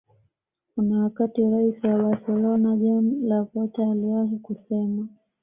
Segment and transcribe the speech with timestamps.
[0.75, 5.07] Kuna wakati Rais wa Barcolona Joan Laporta aliwahi kusema